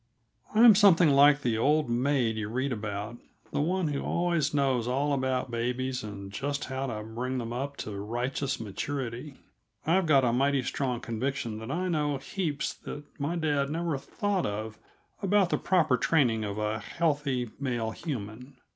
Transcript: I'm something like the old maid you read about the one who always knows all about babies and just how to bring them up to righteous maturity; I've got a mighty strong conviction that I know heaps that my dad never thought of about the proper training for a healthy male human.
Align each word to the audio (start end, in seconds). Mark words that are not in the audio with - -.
I'm 0.55 0.73
something 0.73 1.11
like 1.11 1.41
the 1.41 1.59
old 1.59 1.87
maid 1.87 2.35
you 2.35 2.49
read 2.49 2.71
about 2.73 3.17
the 3.51 3.61
one 3.61 3.89
who 3.89 4.01
always 4.01 4.51
knows 4.51 4.87
all 4.87 5.13
about 5.13 5.51
babies 5.51 6.03
and 6.03 6.31
just 6.33 6.63
how 6.65 6.87
to 6.87 7.03
bring 7.03 7.37
them 7.37 7.53
up 7.53 7.77
to 7.85 7.91
righteous 7.99 8.59
maturity; 8.59 9.35
I've 9.85 10.07
got 10.07 10.25
a 10.25 10.33
mighty 10.33 10.63
strong 10.63 11.01
conviction 11.01 11.59
that 11.59 11.69
I 11.69 11.87
know 11.87 12.17
heaps 12.17 12.73
that 12.73 13.03
my 13.19 13.35
dad 13.35 13.69
never 13.69 13.95
thought 13.99 14.47
of 14.47 14.79
about 15.21 15.51
the 15.51 15.59
proper 15.59 15.97
training 15.97 16.41
for 16.41 16.71
a 16.73 16.79
healthy 16.79 17.51
male 17.59 17.91
human. 17.91 18.57